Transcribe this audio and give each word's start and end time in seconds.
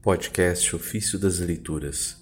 Podcast 0.00 0.76
Ofício 0.76 1.18
das 1.18 1.40
Leituras, 1.40 2.16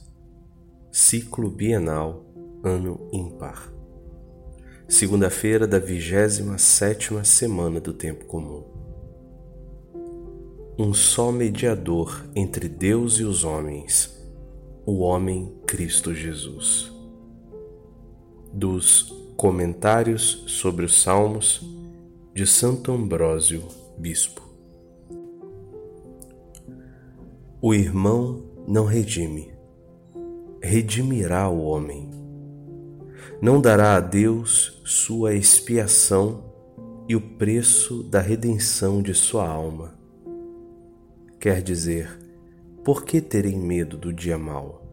Ciclo 0.91 1.51
Bienal, 1.51 2.25
Ano 2.65 3.11
Ímpar. 3.13 3.71
Segunda-feira 4.89 5.67
da 5.67 5.79
vigésima 5.79 6.57
sétima 6.57 7.23
semana 7.23 7.79
do 7.79 7.93
Tempo 7.93 8.25
Comum. 8.25 8.65
Um 10.79 10.95
só 10.95 11.31
mediador 11.31 12.25
entre 12.35 12.67
Deus 12.67 13.19
e 13.19 13.25
os 13.25 13.45
homens, 13.45 14.27
o 14.87 15.01
homem 15.01 15.55
Cristo 15.67 16.15
Jesus. 16.15 16.91
Dos 18.55 19.15
Comentários 19.37 20.45
sobre 20.47 20.87
os 20.87 21.03
Salmos 21.03 21.61
de 22.33 22.47
Santo 22.47 22.91
Ambrósio, 22.91 23.69
Bispo. 23.99 24.46
O 27.69 27.75
irmão 27.75 28.45
não 28.65 28.85
redime, 28.85 29.53
redimirá 30.63 31.49
o 31.49 31.65
homem. 31.65 32.09
Não 33.43 33.61
dará 33.61 33.97
a 33.97 34.01
Deus 34.01 34.81
sua 34.85 35.35
expiação 35.35 36.45
e 37.09 37.17
o 37.17 37.21
preço 37.21 38.05
da 38.05 38.21
redenção 38.21 39.03
de 39.03 39.13
sua 39.15 39.49
alma. 39.49 39.99
Quer 41.41 41.61
dizer, 41.61 42.09
por 42.85 43.05
que 43.05 43.21
terem 43.21 43.59
medo 43.59 43.97
do 43.97 44.13
dia 44.13 44.39
mau? 44.39 44.87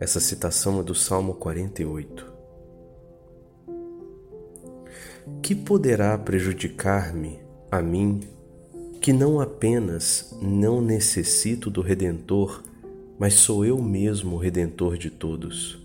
Essa 0.00 0.18
citação 0.18 0.80
é 0.80 0.82
do 0.82 0.96
Salmo 0.96 1.34
48. 1.34 2.26
Que 5.40 5.54
poderá 5.54 6.18
prejudicar-me, 6.18 7.38
a 7.70 7.80
mim, 7.80 8.18
que 9.00 9.12
não 9.12 9.40
apenas 9.40 10.36
não 10.42 10.80
necessito 10.80 11.70
do 11.70 11.80
Redentor, 11.80 12.62
mas 13.18 13.34
sou 13.34 13.64
eu 13.64 13.80
mesmo 13.80 14.36
o 14.36 14.38
Redentor 14.38 14.96
de 14.96 15.10
todos. 15.10 15.78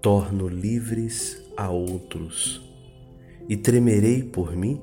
Torno 0.00 0.48
livres 0.48 1.42
a 1.56 1.70
outros 1.70 2.60
e 3.48 3.56
tremerei 3.56 4.22
por 4.22 4.56
mim? 4.56 4.80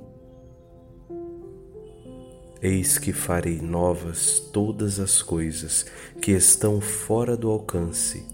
Eis 2.62 2.98
que 2.98 3.14
farei 3.14 3.62
novas 3.62 4.40
todas 4.40 5.00
as 5.00 5.22
coisas 5.22 5.86
que 6.22 6.32
estão 6.32 6.82
fora 6.82 7.38
do 7.38 7.50
alcance, 7.50 8.26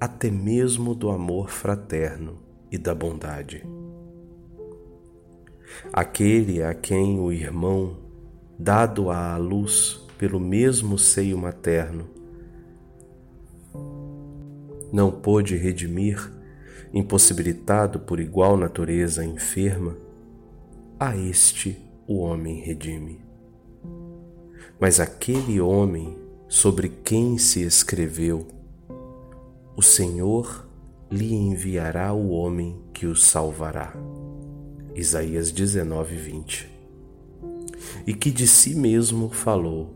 até 0.00 0.30
mesmo 0.30 0.94
do 0.94 1.10
amor 1.10 1.50
fraterno 1.50 2.38
e 2.70 2.78
da 2.78 2.94
bondade. 2.94 3.62
Aquele 5.92 6.62
a 6.62 6.74
quem 6.74 7.18
o 7.18 7.32
irmão, 7.32 7.96
dado 8.58 9.10
à 9.10 9.36
luz 9.36 10.00
pelo 10.18 10.38
mesmo 10.38 10.98
seio 10.98 11.36
materno, 11.36 12.08
não 14.92 15.10
pôde 15.10 15.56
redimir, 15.56 16.30
impossibilitado 16.92 17.98
por 17.98 18.20
igual 18.20 18.56
natureza 18.56 19.24
enferma, 19.24 19.96
a 21.00 21.16
este 21.16 21.76
o 22.06 22.18
homem 22.18 22.60
redime. 22.60 23.20
Mas 24.78 25.00
aquele 25.00 25.60
homem 25.60 26.16
sobre 26.48 26.88
quem 26.88 27.36
se 27.38 27.62
escreveu, 27.62 28.46
o 29.76 29.82
Senhor 29.82 30.68
lhe 31.10 31.34
enviará 31.34 32.12
o 32.12 32.30
homem 32.30 32.80
que 32.92 33.06
o 33.06 33.16
salvará. 33.16 33.92
Isaías 34.94 35.50
19, 35.50 36.16
20. 36.16 36.70
E 38.06 38.14
que 38.14 38.30
de 38.30 38.46
si 38.46 38.76
mesmo 38.76 39.28
falou: 39.28 39.92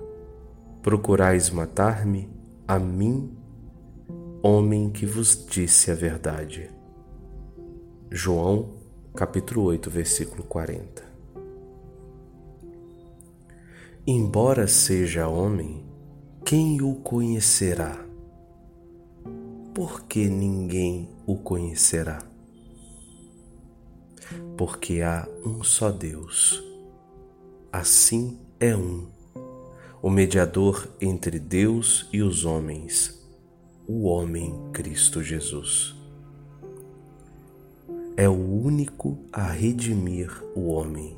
Procurais 0.82 1.50
matar-me, 1.50 2.28
a 2.66 2.80
mim, 2.80 3.30
homem 4.42 4.90
que 4.90 5.06
vos 5.06 5.46
disse 5.48 5.92
a 5.92 5.94
verdade. 5.94 6.68
João, 8.10 8.70
capítulo 9.14 9.62
8, 9.64 9.88
versículo 9.88 10.42
40. 10.42 11.06
Embora 14.04 14.66
seja 14.66 15.28
homem, 15.28 15.84
quem 16.44 16.82
o 16.82 16.96
conhecerá? 16.96 18.04
Porque 19.72 20.26
ninguém 20.26 21.08
o 21.24 21.36
conhecerá 21.36 22.27
porque 24.58 25.02
há 25.02 25.24
um 25.46 25.62
só 25.62 25.92
Deus. 25.92 26.60
Assim 27.72 28.40
é 28.58 28.74
um, 28.74 29.06
o 30.02 30.10
mediador 30.10 30.88
entre 31.00 31.38
Deus 31.38 32.08
e 32.12 32.20
os 32.22 32.44
homens, 32.44 33.24
o 33.86 34.08
homem 34.08 34.52
Cristo 34.72 35.22
Jesus. 35.22 35.94
É 38.16 38.28
o 38.28 38.32
único 38.32 39.16
a 39.32 39.46
redimir 39.46 40.28
o 40.56 40.72
homem, 40.72 41.16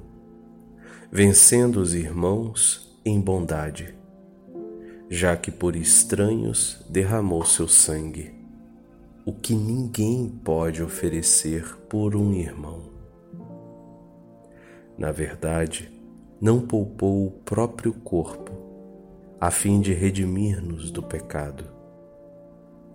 vencendo 1.10 1.80
os 1.80 1.94
irmãos 1.94 2.94
em 3.06 3.18
bondade, 3.18 3.94
já 5.08 5.34
que 5.34 5.50
por 5.50 5.74
estranhos 5.76 6.84
derramou 6.90 7.46
seu 7.46 7.66
sangue, 7.66 8.34
o 9.24 9.32
que 9.32 9.54
ninguém 9.54 10.28
pode 10.28 10.82
oferecer 10.82 11.74
por 11.88 12.14
um 12.14 12.34
irmão 12.34 12.89
na 15.00 15.10
verdade, 15.10 15.90
não 16.38 16.60
poupou 16.60 17.26
o 17.26 17.30
próprio 17.30 17.90
corpo, 17.94 18.52
a 19.40 19.50
fim 19.50 19.80
de 19.80 19.94
redimir-nos 19.94 20.90
do 20.90 21.02
pecado. 21.02 21.64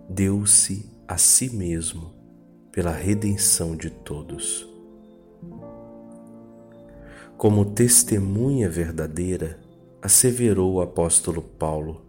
Deu-se 0.08 0.88
a 1.08 1.18
si 1.18 1.50
mesmo 1.50 2.14
pela 2.70 2.92
redenção 2.92 3.74
de 3.74 3.90
todos. 3.90 4.64
Como 7.36 7.64
testemunha 7.64 8.70
verdadeira, 8.70 9.58
asseverou 10.00 10.74
o 10.74 10.80
apóstolo 10.80 11.42
Paulo: 11.42 12.06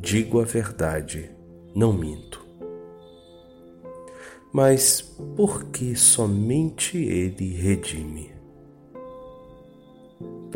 Digo 0.00 0.40
a 0.40 0.44
verdade, 0.44 1.30
não 1.74 1.92
minto. 1.92 2.46
Mas 4.50 5.02
por 5.36 5.64
que 5.64 5.94
somente 5.94 6.96
ele 6.96 7.52
redime? 7.52 8.35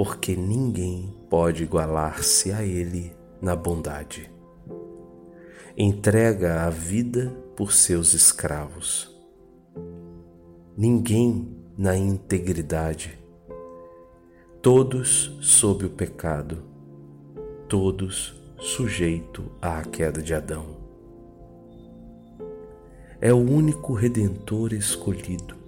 Porque 0.02 0.34
ninguém 0.34 1.14
pode 1.28 1.62
igualar-se 1.62 2.50
a 2.52 2.64
Ele 2.64 3.14
na 3.38 3.54
bondade. 3.54 4.32
Entrega 5.76 6.62
a 6.62 6.70
vida 6.70 7.30
por 7.54 7.74
seus 7.74 8.14
escravos. 8.14 9.14
Ninguém 10.74 11.54
na 11.76 11.98
integridade. 11.98 13.18
Todos 14.62 15.36
sob 15.42 15.84
o 15.84 15.90
pecado, 15.90 16.64
todos 17.68 18.34
sujeito 18.58 19.52
à 19.60 19.82
queda 19.82 20.22
de 20.22 20.32
Adão. 20.32 20.78
É 23.20 23.34
o 23.34 23.36
único 23.36 23.92
redentor 23.92 24.72
escolhido 24.72 25.59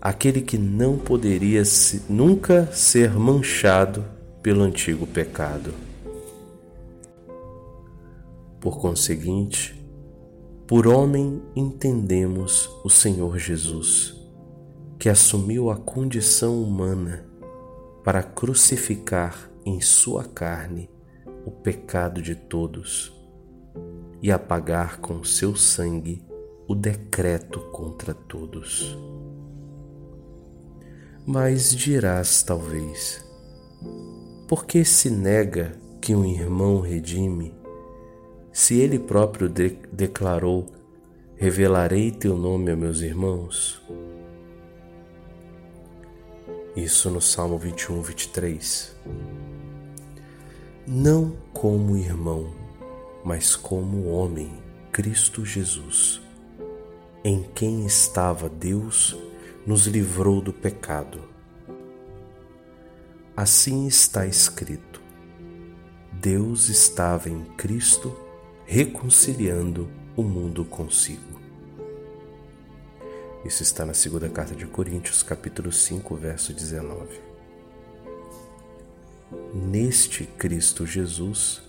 aquele 0.00 0.40
que 0.40 0.56
não 0.56 0.96
poderia 0.96 1.62
nunca 2.08 2.66
ser 2.72 3.12
manchado 3.12 4.04
pelo 4.42 4.62
antigo 4.62 5.06
pecado. 5.06 5.74
Por 8.60 8.80
conseguinte, 8.80 9.74
por 10.66 10.86
homem 10.86 11.42
entendemos 11.56 12.68
o 12.84 12.90
Senhor 12.90 13.38
Jesus, 13.38 14.14
que 14.98 15.08
assumiu 15.08 15.70
a 15.70 15.76
condição 15.76 16.62
humana 16.62 17.24
para 18.04 18.22
crucificar 18.22 19.50
em 19.64 19.80
sua 19.80 20.24
carne 20.24 20.90
o 21.44 21.50
pecado 21.50 22.20
de 22.20 22.34
todos 22.34 23.12
e 24.20 24.30
apagar 24.30 24.98
com 24.98 25.22
seu 25.24 25.54
sangue 25.54 26.22
o 26.66 26.74
decreto 26.74 27.60
contra 27.70 28.12
todos. 28.12 28.96
Mas 31.30 31.76
dirás 31.76 32.42
talvez: 32.42 33.22
por 34.48 34.64
que 34.64 34.82
se 34.82 35.10
nega 35.10 35.78
que 36.00 36.14
um 36.14 36.24
irmão 36.24 36.80
redime, 36.80 37.54
se 38.50 38.80
ele 38.80 38.98
próprio 38.98 39.46
de 39.46 39.76
declarou: 39.92 40.64
Revelarei 41.36 42.10
teu 42.10 42.34
nome 42.34 42.70
a 42.70 42.76
meus 42.76 43.02
irmãos? 43.02 43.78
Isso 46.74 47.10
no 47.10 47.20
Salmo 47.20 47.58
21, 47.58 48.00
23. 48.00 48.96
Não 50.86 51.36
como 51.52 51.94
irmão, 51.94 52.54
mas 53.22 53.54
como 53.54 54.08
homem, 54.08 54.50
Cristo 54.90 55.44
Jesus, 55.44 56.22
em 57.22 57.42
quem 57.54 57.84
estava 57.84 58.48
Deus 58.48 59.14
nos 59.68 59.86
livrou 59.86 60.40
do 60.40 60.50
pecado. 60.50 61.28
Assim 63.36 63.86
está 63.86 64.24
escrito: 64.24 65.02
Deus 66.10 66.70
estava 66.70 67.28
em 67.28 67.44
Cristo 67.54 68.18
reconciliando 68.64 69.90
o 70.16 70.22
mundo 70.22 70.64
consigo. 70.64 71.38
Isso 73.44 73.62
está 73.62 73.84
na 73.84 73.92
segunda 73.92 74.30
carta 74.30 74.54
de 74.54 74.64
Coríntios, 74.64 75.22
capítulo 75.22 75.70
5, 75.70 76.16
verso 76.16 76.54
19. 76.54 77.20
Neste 79.52 80.24
Cristo 80.24 80.86
Jesus, 80.86 81.60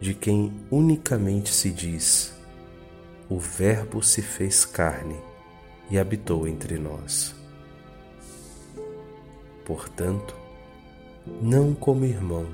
de 0.00 0.14
quem 0.14 0.52
unicamente 0.70 1.52
se 1.52 1.72
diz: 1.72 2.32
O 3.28 3.36
Verbo 3.36 4.00
se 4.00 4.22
fez 4.22 4.64
carne 4.64 5.20
e 5.90 5.98
habitou 5.98 6.46
entre 6.46 6.78
nós. 6.78 7.34
Portanto, 9.64 10.34
não 11.42 11.74
como 11.74 12.04
irmão, 12.04 12.46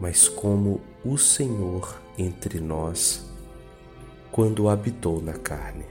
mas 0.00 0.28
como 0.28 0.80
o 1.04 1.16
Senhor 1.16 2.00
entre 2.18 2.60
nós, 2.60 3.30
quando 4.30 4.68
habitou 4.68 5.20
na 5.20 5.34
carne. 5.34 5.86